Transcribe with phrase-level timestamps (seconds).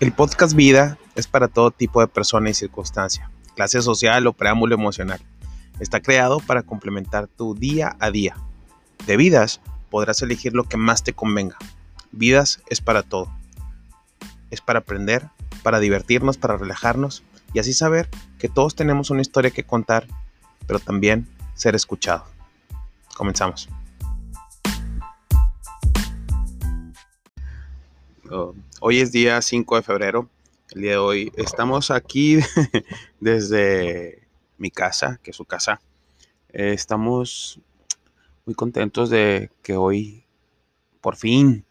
[0.00, 4.74] El podcast Vida es para todo tipo de persona y circunstancia, clase social o preámbulo
[4.74, 5.20] emocional.
[5.78, 8.36] Está creado para complementar tu día a día.
[9.06, 9.60] De vidas
[9.90, 11.56] podrás elegir lo que más te convenga.
[12.10, 13.32] Vidas es para todo.
[14.50, 15.28] Es para aprender,
[15.62, 18.08] para divertirnos, para relajarnos y así saber
[18.40, 20.08] que todos tenemos una historia que contar,
[20.66, 22.24] pero también ser escuchado.
[23.16, 23.68] Comenzamos.
[28.80, 30.30] Hoy es día 5 de febrero.
[30.70, 32.38] El día de hoy estamos aquí
[33.20, 35.82] desde mi casa, que es su casa.
[36.48, 37.60] Eh, estamos
[38.46, 40.24] muy contentos de que hoy
[41.02, 41.66] por fin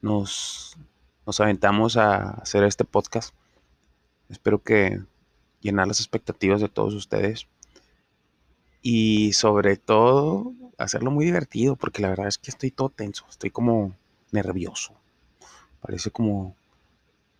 [0.00, 0.76] nos,
[1.24, 3.32] nos aventamos a hacer este podcast.
[4.28, 5.00] Espero que
[5.60, 7.46] llenar las expectativas de todos ustedes
[8.82, 13.50] y sobre todo hacerlo muy divertido porque la verdad es que estoy todo tenso, estoy
[13.50, 13.94] como
[14.32, 14.92] nervioso.
[15.86, 16.56] Parece como,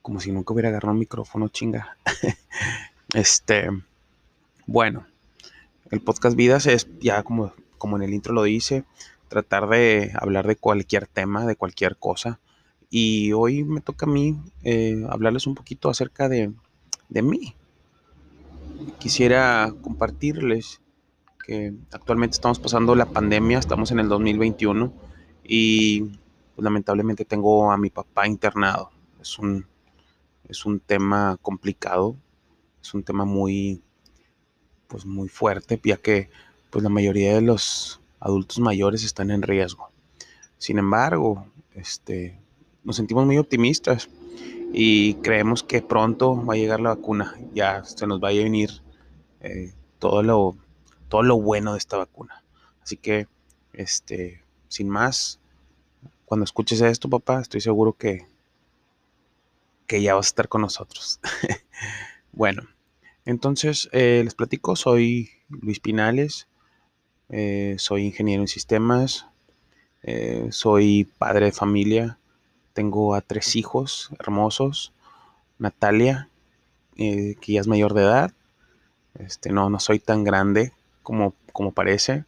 [0.03, 1.99] como si nunca hubiera agarrado un micrófono, chinga.
[3.13, 3.69] este,
[4.69, 5.05] bueno,
[5.91, 8.85] el podcast Vidas es ya como, como en el intro lo dice,
[9.27, 12.39] tratar de hablar de cualquier tema, de cualquier cosa.
[12.89, 16.53] Y hoy me toca a mí eh, hablarles un poquito acerca de,
[17.09, 17.57] de mí.
[19.01, 20.81] Quisiera compartirles
[21.45, 24.93] que actualmente estamos pasando la pandemia, estamos en el 2021
[25.43, 26.13] y
[26.57, 28.91] pues, lamentablemente tengo a mi papá internado.
[29.21, 29.67] Es un,
[30.49, 32.17] es un tema complicado,
[32.81, 33.83] es un tema muy,
[34.89, 36.31] pues muy fuerte, ya que
[36.71, 39.91] pues la mayoría de los adultos mayores están en riesgo.
[40.57, 42.41] Sin embargo, este,
[42.85, 44.09] nos sentimos muy optimistas
[44.73, 47.35] y creemos que pronto va a llegar la vacuna.
[47.53, 48.71] Ya se nos va a venir
[49.41, 50.57] eh, todo, lo,
[51.09, 52.43] todo lo bueno de esta vacuna.
[52.83, 53.29] Así que,
[53.75, 55.39] este, sin más,
[56.27, 58.27] cuando escuches esto, papá, estoy seguro que,
[59.87, 61.21] que ya vas a estar con nosotros.
[62.33, 62.65] bueno,
[63.25, 66.49] entonces eh, les platico, soy Luis Pinales,
[67.29, 69.27] eh, soy ingeniero en sistemas,
[70.03, 72.19] eh, soy padre de familia,
[72.73, 74.93] tengo a tres hijos hermosos,
[75.59, 76.29] Natalia,
[76.97, 78.33] que ya es mayor de edad,
[79.19, 80.73] este, no, no soy tan grande
[81.03, 82.25] como, como parece,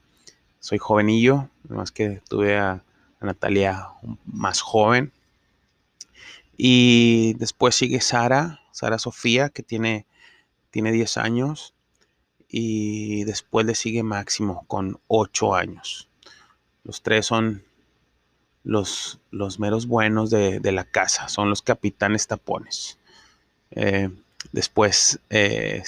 [0.60, 2.82] soy jovenillo, más que tuve a
[3.20, 3.88] Natalia
[4.24, 5.12] más joven.
[6.56, 10.06] Y después sigue Sara, Sara Sofía, que tiene,
[10.70, 11.74] tiene 10 años.
[12.48, 16.08] Y después le sigue Máximo con 8 años.
[16.84, 17.64] Los tres son
[18.64, 22.98] los, los meros buenos de, la casa, son los capitanes tapones.
[23.70, 24.10] Eh,
[24.52, 25.82] después eh,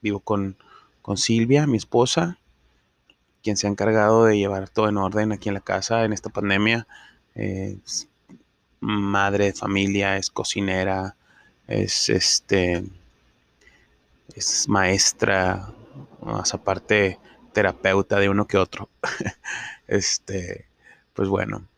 [0.00, 0.56] vivo con,
[1.02, 2.38] con Silvia, mi esposa,
[3.46, 6.30] quien se ha encargado de llevar todo en orden aquí en la casa en esta
[6.30, 6.88] pandemia.
[7.36, 8.08] Es
[8.80, 11.14] madre de familia, es cocinera,
[11.68, 12.82] es este
[14.34, 15.72] es maestra,
[16.22, 17.20] más aparte
[17.52, 18.88] terapeuta de uno que otro.
[19.86, 20.66] este,
[21.14, 21.68] pues bueno,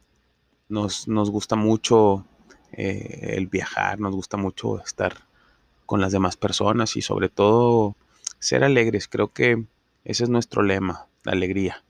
[0.70, 2.24] nos, gusta mucho
[2.72, 5.26] eh, el viajar, nos gusta mucho estar
[5.84, 7.94] con las demás personas y sobre todo
[8.38, 9.06] ser alegres.
[9.06, 9.66] Creo que
[10.04, 11.82] ese es nuestro lema la alegría.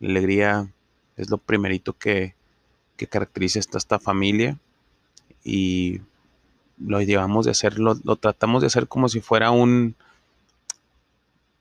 [0.00, 0.68] La alegría
[1.16, 2.34] es lo primerito que,
[2.96, 4.58] que caracteriza esta, esta familia
[5.44, 6.00] y
[6.78, 9.96] lo llevamos de hacer, lo, tratamos de hacer como si fuera un,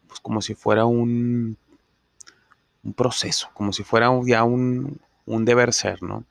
[0.08, 1.58] pues como si fuera un,
[2.84, 6.26] un proceso, como si fuera ya un, un deber ser, ¿no?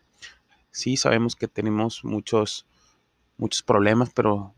[0.71, 2.67] Sí, sabemos que tenemos muchos,
[3.39, 4.53] muchos problemas, pero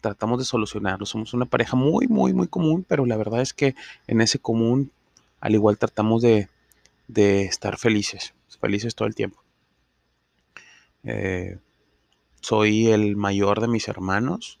[0.00, 1.10] tratamos de solucionarlos.
[1.10, 3.74] Somos una pareja muy, muy, muy común, pero la verdad es que
[4.06, 4.90] en ese común
[5.40, 6.48] al igual tratamos de,
[7.08, 9.42] estar felices, felices todo el tiempo.
[11.04, 11.58] Eh,
[12.40, 14.58] soy el mayor de mis hermanos.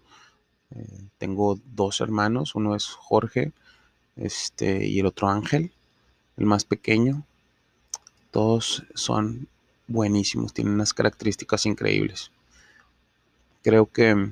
[0.70, 3.52] Eh, tengo dos hermanos, uno es Jorge
[4.16, 5.72] este, y el otro Ángel,
[6.36, 7.24] el más pequeño.
[8.30, 9.48] Todos son
[9.88, 12.30] buenísimos, tienen unas características increíbles.
[13.62, 14.30] Creo que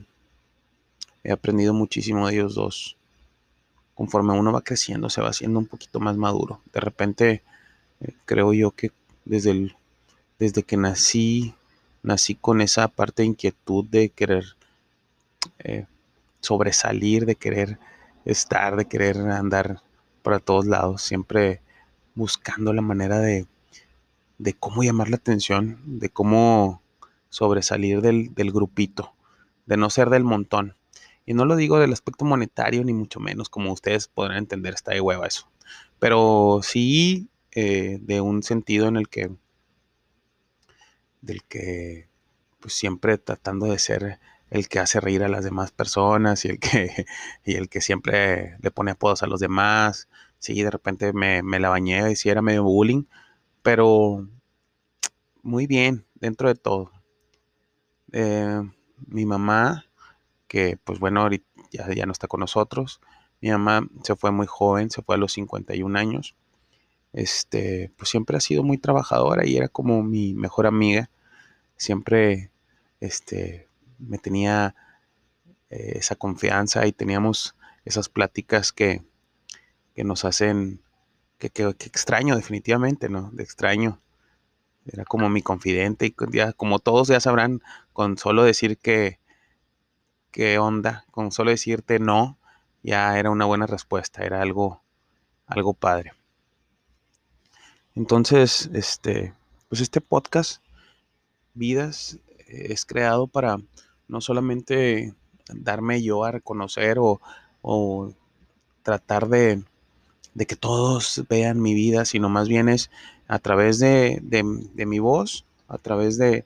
[1.24, 2.96] he aprendido muchísimo de ellos dos
[3.94, 6.60] conforme uno va creciendo, se va haciendo un poquito más maduro.
[6.72, 7.42] De repente,
[8.00, 8.90] eh, creo yo que
[9.24, 9.76] desde, el,
[10.38, 11.54] desde que nací,
[12.02, 14.44] nací con esa parte de inquietud de querer
[15.60, 15.86] eh,
[16.40, 17.78] sobresalir, de querer
[18.24, 19.80] estar, de querer andar
[20.22, 21.60] para todos lados, siempre
[22.14, 23.46] buscando la manera de,
[24.38, 26.82] de cómo llamar la atención, de cómo
[27.28, 29.12] sobresalir del, del grupito,
[29.66, 30.74] de no ser del montón.
[31.26, 34.92] Y no lo digo del aspecto monetario, ni mucho menos, como ustedes podrán entender, está
[34.92, 35.50] de hueva eso.
[35.98, 39.30] Pero sí eh, de un sentido en el que,
[41.22, 42.08] del que,
[42.60, 44.18] pues siempre tratando de ser
[44.50, 47.06] el que hace reír a las demás personas y el que,
[47.44, 50.08] y el que siempre le pone apodos a los demás.
[50.38, 53.04] Sí, de repente me, la bañé y sí era medio bullying,
[53.62, 54.28] pero
[55.42, 56.92] muy bien dentro de todo.
[58.12, 58.62] Eh,
[59.06, 59.86] mi mamá,
[60.48, 63.00] que pues bueno, ahorita ya, ya no está con nosotros.
[63.40, 66.34] Mi mamá se fue muy joven, se fue a los 51 años.
[67.12, 71.10] Este, pues siempre ha sido muy trabajadora y era como mi mejor amiga.
[71.76, 72.50] Siempre,
[73.00, 73.68] este,
[73.98, 74.74] me tenía
[75.70, 77.54] eh, esa confianza y teníamos
[77.84, 79.02] esas pláticas que,
[79.94, 80.80] que nos hacen,
[81.38, 83.30] que, que, extraño definitivamente, ¿no?
[83.32, 84.00] De extraño.
[84.86, 87.62] Era como mi confidente y ya, como todos ya sabrán,
[87.92, 89.18] con solo decir que,
[90.34, 92.36] qué onda, con solo decirte no,
[92.82, 94.82] ya era una buena respuesta, era algo,
[95.46, 96.12] algo padre.
[97.94, 99.32] Entonces, este,
[99.68, 100.60] pues este podcast,
[101.54, 103.58] Vidas, es creado para
[104.08, 105.14] no solamente
[105.52, 108.12] darme yo a reconocer o,
[108.82, 109.62] tratar de,
[110.48, 112.90] que todos vean mi vida, sino más bien es
[113.28, 114.20] a través de,
[114.74, 116.44] mi voz, a través de,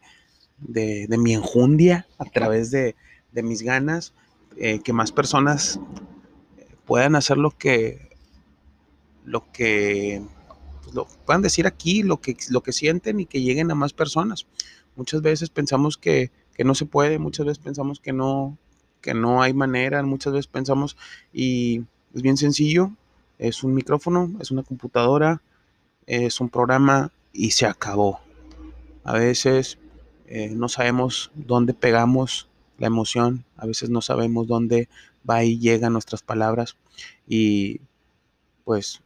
[0.59, 2.95] mi enjundia, a través de,
[3.33, 4.13] mis ganas,
[4.57, 5.79] eh, que más personas
[6.87, 8.11] puedan hacer lo que,
[9.25, 10.23] lo que
[10.83, 13.93] pues, lo puedan decir aquí, lo que, lo que sienten y que lleguen a más
[13.93, 14.47] personas.
[14.97, 18.59] Muchas veces pensamos que que no se puede, muchas veces pensamos que no,
[19.01, 20.97] que no hay manera, muchas veces pensamos
[21.33, 22.91] y es bien sencillo,
[23.39, 25.41] es un micrófono, es una computadora,
[26.07, 28.19] es un programa y se acabó.
[29.05, 29.79] A veces
[30.27, 32.49] eh, no sabemos dónde pegamos
[32.79, 34.89] la emoción, a veces no sabemos dónde
[35.29, 36.77] va y llegan nuestras palabras
[37.27, 37.81] y
[38.65, 39.03] pues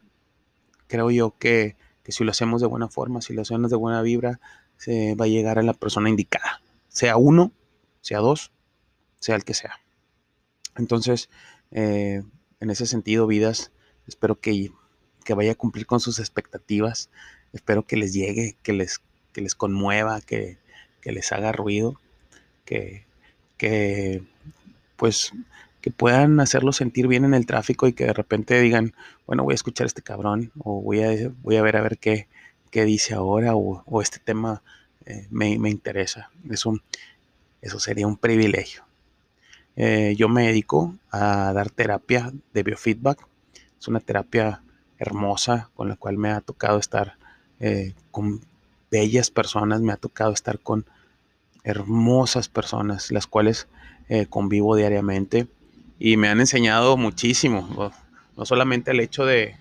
[0.87, 4.01] creo yo que, que si lo hacemos de buena forma, si lo hacemos de buena
[4.01, 4.39] vibra,
[4.77, 7.51] se va a llegar a la persona indicada sea uno,
[8.01, 8.51] sea dos,
[9.19, 9.79] sea el que sea.
[10.77, 11.27] Entonces,
[11.71, 12.23] eh,
[12.59, 13.71] en ese sentido, vidas,
[14.07, 14.71] espero que,
[15.25, 17.09] que, vaya a cumplir con sus expectativas,
[17.51, 19.01] espero que les llegue, que les,
[19.33, 20.59] que les conmueva, que,
[21.01, 21.99] que les haga ruido,
[22.63, 23.05] que,
[23.57, 24.23] que
[24.95, 25.33] pues
[25.81, 28.93] que puedan hacerlo sentir bien en el tráfico y que de repente digan,
[29.27, 31.97] bueno, voy a escuchar a este cabrón o voy a, voy a ver a ver
[31.97, 32.29] qué,
[32.71, 34.63] qué dice ahora o, o este tema
[35.05, 36.31] eh, me, interesa.
[36.49, 36.79] Eso,
[37.61, 38.85] eso sería un privilegio.
[39.75, 43.27] Eh, yo me dedico a dar terapia de biofeedback.
[43.77, 44.63] Es una terapia
[44.97, 47.17] hermosa con la cual me ha tocado estar
[47.59, 48.39] eh, con
[48.89, 50.85] bellas personas, me ha tocado estar con
[51.63, 53.67] hermosas personas, las cuales
[54.29, 55.47] convivo diariamente
[55.97, 57.91] y me han enseñado muchísimo,
[58.35, 59.55] no solamente el hecho de,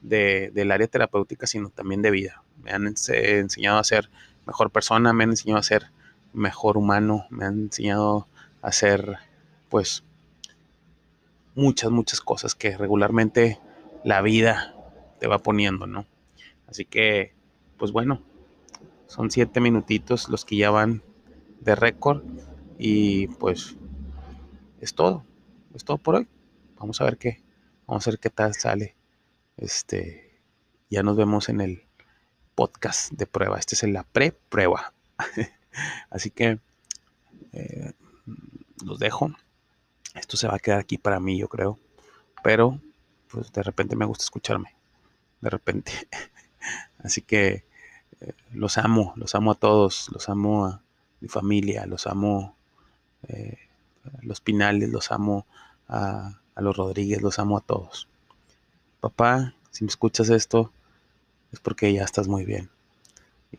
[0.00, 2.42] del área terapéutica, sino también de vida.
[2.62, 4.08] Me han enseñado a ser
[4.46, 5.90] mejor persona, me han enseñado a ser
[6.32, 8.28] mejor humano, me han enseñado
[8.62, 9.16] a ser,
[9.68, 10.04] pues,
[11.54, 13.58] muchas, muchas cosas que regularmente
[14.04, 14.74] la vida
[15.18, 16.06] te va poniendo, ¿no?
[16.68, 17.34] Así que,
[17.78, 18.22] pues bueno,
[19.06, 21.02] son siete minutitos los que ya van
[21.60, 22.22] de récord
[22.78, 23.76] y pues
[24.80, 25.24] es todo,
[25.74, 26.28] es todo por hoy.
[26.78, 27.42] Vamos a ver qué,
[27.86, 28.94] vamos a ver qué tal sale.
[29.56, 30.40] Este,
[30.90, 31.86] ya nos vemos en el
[32.54, 33.58] podcast de prueba.
[33.58, 34.92] Este es la pre-prueba.
[36.10, 36.58] Así que
[37.52, 37.92] eh,
[38.84, 39.30] los dejo.
[40.14, 41.78] Esto se va a quedar aquí para mí, yo creo.
[42.42, 42.80] Pero,
[43.28, 44.74] pues de repente me gusta escucharme.
[45.40, 45.92] De repente.
[46.98, 47.64] Así que
[48.20, 50.08] eh, los amo, los amo a todos.
[50.12, 50.82] Los amo a
[51.20, 52.56] mi familia, los amo
[53.28, 53.58] eh,
[54.22, 55.46] los Pinales, los amo
[55.88, 58.08] a, los Rodríguez, los amo a todos.
[59.00, 60.72] Papá, si me escuchas esto,
[61.52, 62.70] es porque ya estás muy bien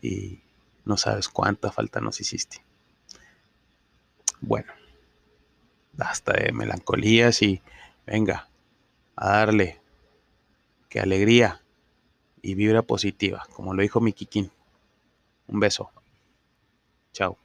[0.02, 0.40] y
[0.84, 2.62] no sabes cuánta falta nos hiciste.
[4.40, 4.72] Bueno,
[5.98, 7.62] hasta de melancolías y
[8.06, 8.48] venga,
[9.16, 9.80] a darle
[10.88, 11.62] que alegría
[12.40, 14.50] y vibra positiva, como lo dijo mi Kikín.
[15.48, 15.90] Un beso.
[17.12, 17.38] Chao.